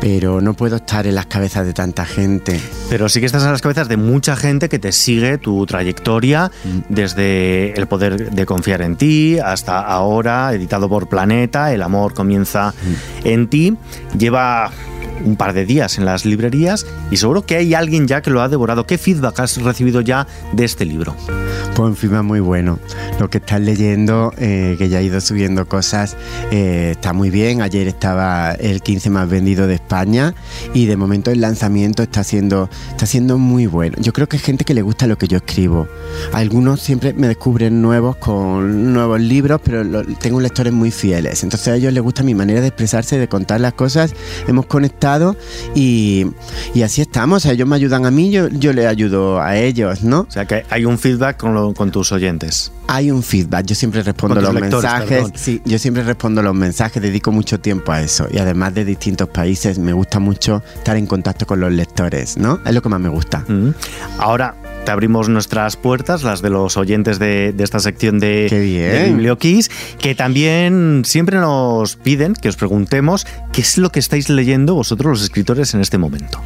Pero 0.00 0.40
no 0.40 0.54
puedo 0.54 0.76
estar 0.76 1.06
en 1.06 1.14
las 1.14 1.26
cabezas 1.26 1.64
de 1.64 1.72
tanta 1.72 2.04
gente. 2.04 2.60
Pero 2.90 3.08
sí 3.08 3.20
que 3.20 3.26
estás 3.26 3.44
en 3.44 3.52
las 3.52 3.62
cabezas 3.62 3.86
de 3.86 3.96
mucha 3.96 4.34
gente 4.34 4.68
que 4.68 4.80
te 4.80 4.90
sigue 4.90 5.38
tu 5.38 5.64
trayectoria 5.64 6.50
mm. 6.64 6.92
desde 6.92 7.72
el 7.74 7.86
poder 7.86 8.32
de 8.32 8.46
confiar 8.46 8.82
en 8.82 8.96
ti 8.96 9.38
hasta 9.38 9.80
ahora, 9.80 10.52
editado 10.52 10.88
por 10.88 11.08
Planeta, 11.08 11.72
El 11.72 11.82
amor 11.82 12.14
comienza 12.14 12.70
mm. 12.70 13.26
en 13.28 13.46
ti. 13.46 13.76
Lleva 14.18 14.72
un 15.24 15.36
par 15.36 15.52
de 15.52 15.64
días 15.64 15.98
en 15.98 16.04
las 16.04 16.24
librerías 16.24 16.86
y 17.10 17.16
seguro 17.16 17.44
que 17.44 17.56
hay 17.56 17.74
alguien 17.74 18.06
ya 18.06 18.22
que 18.22 18.30
lo 18.30 18.42
ha 18.42 18.48
devorado. 18.48 18.86
¿Qué 18.86 18.98
feedback 18.98 19.40
has 19.40 19.62
recibido 19.62 20.00
ya 20.00 20.26
de 20.52 20.64
este 20.64 20.84
libro? 20.84 21.14
Pues 21.74 21.88
un 21.88 21.96
feedback 21.96 22.22
muy 22.22 22.40
bueno. 22.40 22.78
Lo 23.18 23.30
que 23.30 23.38
estás 23.38 23.60
leyendo, 23.60 24.32
eh, 24.36 24.76
que 24.78 24.88
ya 24.88 24.98
ha 24.98 25.02
ido 25.02 25.20
subiendo 25.20 25.66
cosas, 25.66 26.16
eh, 26.50 26.90
está 26.92 27.12
muy 27.12 27.30
bien. 27.30 27.62
Ayer 27.62 27.88
estaba 27.88 28.52
el 28.52 28.82
15 28.82 29.10
más 29.10 29.28
vendido 29.28 29.66
de 29.66 29.74
España 29.74 30.34
y 30.74 30.86
de 30.86 30.96
momento 30.96 31.30
el 31.30 31.40
lanzamiento 31.40 32.02
está 32.02 32.24
siendo, 32.24 32.68
está 32.90 33.06
siendo 33.06 33.38
muy 33.38 33.66
bueno. 33.66 33.96
Yo 34.00 34.12
creo 34.12 34.28
que 34.28 34.36
hay 34.36 34.42
gente 34.42 34.64
que 34.64 34.74
le 34.74 34.82
gusta 34.82 35.06
lo 35.06 35.16
que 35.16 35.28
yo 35.28 35.38
escribo. 35.38 35.88
Algunos 36.32 36.80
siempre 36.80 37.14
me 37.14 37.28
descubren 37.28 37.80
nuevos 37.80 38.16
con 38.16 38.92
nuevos 38.92 39.20
libros, 39.20 39.60
pero 39.64 40.04
tengo 40.20 40.40
lectores 40.40 40.72
muy 40.72 40.90
fieles. 40.90 41.42
Entonces 41.42 41.68
a 41.68 41.76
ellos 41.76 41.92
les 41.92 42.02
gusta 42.02 42.22
mi 42.22 42.34
manera 42.34 42.60
de 42.60 42.68
expresarse, 42.68 43.18
de 43.18 43.28
contar 43.28 43.60
las 43.60 43.72
cosas. 43.74 44.14
Hemos 44.46 44.66
conectado 44.66 45.11
y, 45.74 46.26
y 46.74 46.82
así 46.82 47.00
estamos. 47.00 47.44
ellos 47.46 47.68
me 47.68 47.76
ayudan 47.76 48.06
a 48.06 48.10
mí, 48.10 48.30
yo, 48.30 48.48
yo 48.48 48.72
les 48.72 48.86
ayudo 48.86 49.40
a 49.40 49.56
ellos, 49.56 50.02
¿no? 50.02 50.20
O 50.20 50.30
sea 50.30 50.46
que 50.46 50.64
hay 50.70 50.84
un 50.84 50.98
feedback 50.98 51.36
con, 51.38 51.74
con 51.74 51.90
tus 51.90 52.12
oyentes. 52.12 52.72
Hay 52.88 53.10
un 53.10 53.22
feedback. 53.22 53.66
Yo 53.66 53.74
siempre 53.74 54.02
respondo 54.02 54.40
los 54.40 54.52
mensajes. 54.52 55.26
Sí, 55.34 55.62
yo 55.64 55.78
siempre 55.78 56.02
respondo 56.02 56.42
los 56.42 56.54
mensajes. 56.54 57.02
Dedico 57.02 57.32
mucho 57.32 57.60
tiempo 57.60 57.92
a 57.92 58.02
eso. 58.02 58.26
Y 58.30 58.38
además 58.38 58.74
de 58.74 58.84
distintos 58.84 59.28
países, 59.28 59.78
me 59.78 59.92
gusta 59.92 60.18
mucho 60.18 60.62
estar 60.74 60.96
en 60.96 61.06
contacto 61.06 61.46
con 61.46 61.60
los 61.60 61.72
lectores, 61.72 62.36
¿no? 62.36 62.60
Es 62.66 62.74
lo 62.74 62.82
que 62.82 62.88
más 62.88 63.00
me 63.00 63.08
gusta. 63.08 63.44
Mm. 63.48 63.70
Ahora, 64.18 64.54
te 64.84 64.90
abrimos 64.90 65.28
nuestras 65.28 65.76
puertas, 65.76 66.22
las 66.22 66.42
de 66.42 66.50
los 66.50 66.76
oyentes 66.76 67.18
de, 67.18 67.54
esta 67.58 67.78
sección 67.80 68.18
de, 68.18 68.48
de 68.50 69.66
que 69.98 70.14
también 70.14 71.02
siempre 71.04 71.38
nos 71.38 71.96
piden 71.96 72.34
que 72.34 72.48
os 72.48 72.56
preguntemos 72.56 73.26
qué 73.52 73.60
es 73.60 73.78
lo 73.78 73.90
que 73.90 74.00
estáis 74.00 74.28
leyendo 74.28 74.74
vosotros 74.74 75.10
los 75.10 75.22
escritores 75.22 75.74
en 75.74 75.80
este 75.80 75.98
momento. 75.98 76.40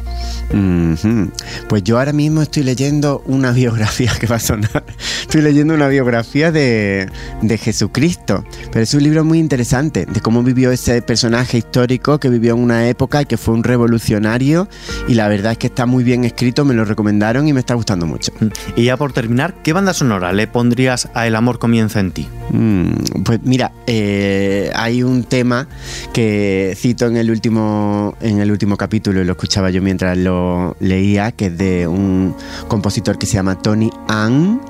Pues 1.67 1.83
yo 1.83 1.99
ahora 1.99 2.13
mismo 2.13 2.41
estoy 2.41 2.63
leyendo 2.63 3.21
una 3.25 3.51
biografía 3.51 4.11
que 4.19 4.27
va 4.27 4.37
a 4.37 4.39
sonar. 4.39 4.83
Estoy 5.21 5.41
leyendo 5.41 5.73
una 5.73 5.87
biografía 5.87 6.51
de, 6.51 7.09
de 7.41 7.57
Jesucristo, 7.57 8.43
pero 8.71 8.83
es 8.83 8.93
un 8.93 9.03
libro 9.03 9.23
muy 9.23 9.39
interesante 9.39 10.05
de 10.05 10.21
cómo 10.21 10.43
vivió 10.43 10.71
ese 10.71 11.01
personaje 11.01 11.57
histórico 11.57 12.19
que 12.19 12.29
vivió 12.29 12.53
en 12.53 12.61
una 12.61 12.87
época 12.87 13.21
y 13.21 13.25
que 13.25 13.37
fue 13.37 13.53
un 13.53 13.63
revolucionario 13.63 14.67
y 15.07 15.15
la 15.15 15.27
verdad 15.27 15.53
es 15.53 15.57
que 15.57 15.67
está 15.67 15.85
muy 15.85 16.03
bien 16.03 16.23
escrito, 16.23 16.65
me 16.65 16.73
lo 16.73 16.85
recomendaron 16.85 17.47
y 17.47 17.53
me 17.53 17.59
está 17.59 17.73
gustando 17.73 18.05
mucho. 18.05 18.26
Y 18.75 18.85
ya 18.85 18.97
por 18.97 19.13
terminar, 19.13 19.55
¿qué 19.63 19.73
banda 19.73 19.93
sonora 19.93 20.33
le 20.33 20.47
pondrías 20.47 21.09
a 21.13 21.27
El 21.27 21.35
amor 21.35 21.59
comienza 21.59 21.99
en 21.99 22.11
ti? 22.11 22.27
Mm, 22.51 23.23
pues 23.23 23.39
mira, 23.43 23.71
eh, 23.87 24.71
hay 24.75 25.03
un 25.03 25.23
tema 25.23 25.67
que 26.13 26.73
cito 26.75 27.07
en 27.07 27.17
el 27.17 27.29
último 27.29 28.15
en 28.21 28.39
el 28.39 28.51
último 28.51 28.77
capítulo 28.77 29.21
y 29.21 29.25
lo 29.25 29.33
escuchaba 29.33 29.69
yo 29.69 29.81
mientras 29.81 30.17
lo 30.17 30.75
leía, 30.79 31.31
que 31.31 31.47
es 31.47 31.57
de 31.57 31.87
un 31.87 32.35
compositor 32.67 33.17
que 33.17 33.25
se 33.25 33.33
llama 33.33 33.61
Tony 33.61 33.89
Ann 34.07 34.61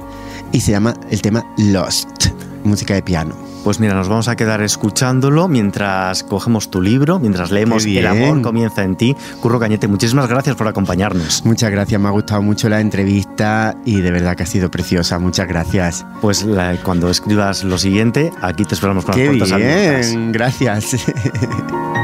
y 0.52 0.62
se 0.62 0.72
llama 0.72 0.96
el 1.10 1.22
tema 1.22 1.46
Lost, 1.58 2.28
música 2.64 2.94
de 2.94 3.02
piano. 3.02 3.47
Pues 3.64 3.80
mira, 3.80 3.94
nos 3.94 4.08
vamos 4.08 4.28
a 4.28 4.36
quedar 4.36 4.62
escuchándolo 4.62 5.48
mientras 5.48 6.24
cogemos 6.24 6.70
tu 6.70 6.82
libro, 6.82 7.20
mientras 7.20 7.52
leemos 7.52 7.86
El 7.86 8.08
amor 8.08 8.42
comienza 8.42 8.84
en 8.84 8.96
ti. 8.96 9.16
Curro 9.42 9.60
Cañete, 9.60 9.88
muchísimas 9.88 10.28
gracias 10.28 10.56
por 10.56 10.68
acompañarnos. 10.68 11.44
Muchas 11.46 11.72
gracias, 11.72 12.00
me 12.00 12.08
ha 12.08 12.12
gustado 12.12 12.42
mucho 12.42 12.70
la 12.70 12.80
entrevista 12.80 13.76
y 13.86 14.02
de 14.02 14.12
verdad 14.12 14.36
que 14.36 14.44
ha 14.44 14.48
sido 14.48 14.72
preciosa. 14.72 15.20
Muchas 15.20 15.48
gracias. 15.48 16.06
Pues 16.22 16.46
cuando 16.84 17.10
escribas 17.10 17.64
lo 17.64 17.78
siguiente, 17.78 18.32
aquí 18.42 18.64
te 18.64 18.76
esperamos 18.76 19.06
con 19.06 19.16
Qué 19.16 19.34
las 19.34 19.56
bien, 19.56 20.32
gracias. 20.32 20.96